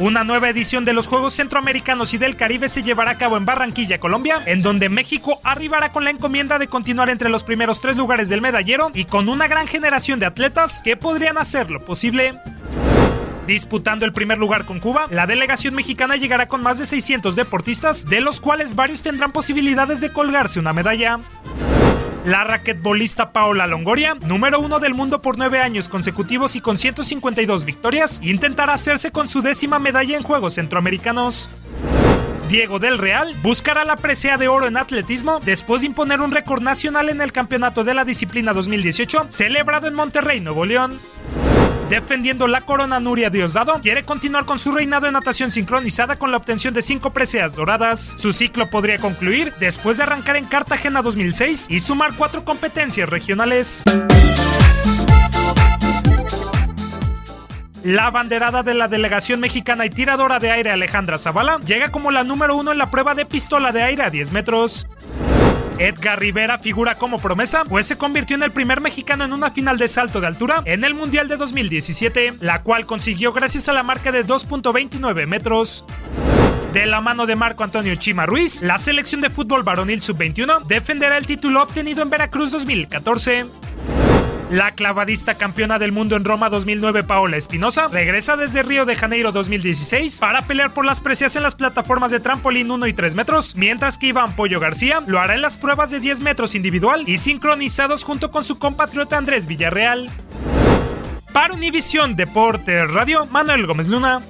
Una 0.00 0.24
nueva 0.24 0.48
edición 0.48 0.86
de 0.86 0.94
los 0.94 1.06
Juegos 1.06 1.34
Centroamericanos 1.34 2.14
y 2.14 2.18
del 2.18 2.34
Caribe 2.34 2.70
se 2.70 2.82
llevará 2.82 3.10
a 3.10 3.18
cabo 3.18 3.36
en 3.36 3.44
Barranquilla, 3.44 4.00
Colombia, 4.00 4.40
en 4.46 4.62
donde 4.62 4.88
México 4.88 5.38
arribará 5.44 5.92
con 5.92 6.04
la 6.04 6.10
encomienda 6.10 6.58
de 6.58 6.68
continuar 6.68 7.10
entre 7.10 7.28
los 7.28 7.44
primeros 7.44 7.82
tres 7.82 7.98
lugares 7.98 8.30
del 8.30 8.40
medallero 8.40 8.90
y 8.94 9.04
con 9.04 9.28
una 9.28 9.46
gran 9.46 9.66
generación 9.66 10.18
de 10.18 10.24
atletas 10.24 10.80
que 10.82 10.96
podrían 10.96 11.36
hacerlo 11.36 11.84
posible. 11.84 12.40
Disputando 13.46 14.06
el 14.06 14.14
primer 14.14 14.38
lugar 14.38 14.64
con 14.64 14.80
Cuba, 14.80 15.06
la 15.10 15.26
delegación 15.26 15.74
mexicana 15.74 16.16
llegará 16.16 16.48
con 16.48 16.62
más 16.62 16.78
de 16.78 16.86
600 16.86 17.36
deportistas, 17.36 18.06
de 18.06 18.22
los 18.22 18.40
cuales 18.40 18.76
varios 18.76 19.02
tendrán 19.02 19.32
posibilidades 19.32 20.00
de 20.00 20.14
colgarse 20.14 20.60
una 20.60 20.72
medalla. 20.72 21.20
La 22.24 22.44
raquetbolista 22.44 23.32
Paola 23.32 23.66
Longoria, 23.66 24.14
número 24.26 24.60
uno 24.60 24.78
del 24.78 24.92
mundo 24.92 25.22
por 25.22 25.38
nueve 25.38 25.60
años 25.60 25.88
consecutivos 25.88 26.54
y 26.54 26.60
con 26.60 26.76
152 26.76 27.64
victorias, 27.64 28.20
intentará 28.22 28.74
hacerse 28.74 29.10
con 29.10 29.26
su 29.26 29.40
décima 29.40 29.78
medalla 29.78 30.18
en 30.18 30.22
Juegos 30.22 30.54
Centroamericanos. 30.54 31.48
Diego 32.50 32.78
del 32.78 32.98
Real 32.98 33.34
buscará 33.42 33.84
la 33.84 33.96
presea 33.96 34.36
de 34.36 34.48
oro 34.48 34.66
en 34.66 34.76
atletismo 34.76 35.40
después 35.40 35.80
de 35.80 35.86
imponer 35.86 36.20
un 36.20 36.32
récord 36.32 36.60
nacional 36.62 37.08
en 37.08 37.22
el 37.22 37.32
campeonato 37.32 37.84
de 37.84 37.94
la 37.94 38.04
disciplina 38.04 38.52
2018 38.52 39.26
celebrado 39.28 39.86
en 39.86 39.94
Monterrey, 39.94 40.40
Nuevo 40.40 40.66
León. 40.66 40.98
Defendiendo 41.90 42.46
la 42.46 42.60
corona 42.60 43.00
Nuria 43.00 43.30
Diosdado, 43.30 43.80
quiere 43.82 44.04
continuar 44.04 44.44
con 44.44 44.60
su 44.60 44.70
reinado 44.70 45.08
en 45.08 45.14
natación 45.14 45.50
sincronizada 45.50 46.14
con 46.14 46.30
la 46.30 46.36
obtención 46.36 46.72
de 46.72 46.82
cinco 46.82 47.12
preseas 47.12 47.56
doradas. 47.56 48.14
Su 48.16 48.32
ciclo 48.32 48.70
podría 48.70 48.98
concluir 48.98 49.52
después 49.58 49.96
de 49.96 50.04
arrancar 50.04 50.36
en 50.36 50.44
Cartagena 50.44 51.02
2006 51.02 51.66
y 51.68 51.80
sumar 51.80 52.14
cuatro 52.14 52.44
competencias 52.44 53.08
regionales. 53.08 53.82
La 57.82 58.12
banderada 58.12 58.62
de 58.62 58.74
la 58.74 58.86
delegación 58.86 59.40
mexicana 59.40 59.84
y 59.84 59.90
tiradora 59.90 60.38
de 60.38 60.52
aire 60.52 60.70
Alejandra 60.70 61.18
Zavala 61.18 61.58
llega 61.58 61.90
como 61.90 62.12
la 62.12 62.22
número 62.22 62.54
uno 62.54 62.70
en 62.70 62.78
la 62.78 62.88
prueba 62.88 63.16
de 63.16 63.26
pistola 63.26 63.72
de 63.72 63.82
aire 63.82 64.04
a 64.04 64.10
10 64.10 64.30
metros. 64.30 64.86
Edgar 65.80 66.20
Rivera 66.20 66.58
figura 66.58 66.94
como 66.94 67.18
promesa, 67.18 67.64
pues 67.64 67.86
se 67.86 67.96
convirtió 67.96 68.36
en 68.36 68.42
el 68.42 68.50
primer 68.52 68.82
mexicano 68.82 69.24
en 69.24 69.32
una 69.32 69.50
final 69.50 69.78
de 69.78 69.88
salto 69.88 70.20
de 70.20 70.26
altura 70.26 70.62
en 70.66 70.84
el 70.84 70.92
Mundial 70.92 71.26
de 71.26 71.38
2017, 71.38 72.34
la 72.40 72.62
cual 72.62 72.84
consiguió 72.84 73.32
gracias 73.32 73.68
a 73.70 73.72
la 73.72 73.82
marca 73.82 74.12
de 74.12 74.26
2.29 74.26 75.26
metros. 75.26 75.86
De 76.74 76.84
la 76.84 77.00
mano 77.00 77.24
de 77.24 77.34
Marco 77.34 77.64
Antonio 77.64 77.94
Chima 77.96 78.26
Ruiz, 78.26 78.62
la 78.62 78.76
selección 78.76 79.22
de 79.22 79.30
fútbol 79.30 79.62
varonil 79.62 80.02
sub-21 80.02 80.66
defenderá 80.66 81.16
el 81.16 81.26
título 81.26 81.62
obtenido 81.62 82.02
en 82.02 82.10
Veracruz 82.10 82.52
2014. 82.52 83.46
La 84.50 84.72
clavadista 84.72 85.36
campeona 85.36 85.78
del 85.78 85.92
mundo 85.92 86.16
en 86.16 86.24
Roma 86.24 86.50
2009, 86.50 87.04
Paola 87.04 87.36
Espinosa, 87.36 87.86
regresa 87.86 88.36
desde 88.36 88.64
Río 88.64 88.84
de 88.84 88.96
Janeiro 88.96 89.30
2016 89.30 90.18
para 90.18 90.42
pelear 90.42 90.74
por 90.74 90.84
las 90.84 91.00
precias 91.00 91.36
en 91.36 91.44
las 91.44 91.54
plataformas 91.54 92.10
de 92.10 92.18
trampolín 92.18 92.68
1 92.68 92.88
y 92.88 92.92
3 92.92 93.14
metros, 93.14 93.54
mientras 93.54 93.96
que 93.96 94.08
Iván 94.08 94.34
Pollo 94.34 94.58
García 94.58 95.04
lo 95.06 95.20
hará 95.20 95.36
en 95.36 95.42
las 95.42 95.56
pruebas 95.56 95.92
de 95.92 96.00
10 96.00 96.22
metros 96.22 96.56
individual 96.56 97.08
y 97.08 97.18
sincronizados 97.18 98.02
junto 98.02 98.32
con 98.32 98.44
su 98.44 98.58
compatriota 98.58 99.16
Andrés 99.16 99.46
Villarreal. 99.46 100.10
Para 101.32 101.54
Univisión 101.54 102.16
Deporte 102.16 102.84
Radio, 102.86 103.26
Manuel 103.26 103.66
Gómez 103.66 103.86
Luna. 103.86 104.20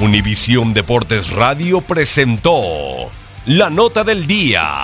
Univisión 0.00 0.72
Deportes 0.72 1.30
Radio 1.32 1.82
presentó 1.82 3.10
la 3.44 3.68
nota 3.68 4.02
del 4.02 4.26
día. 4.26 4.83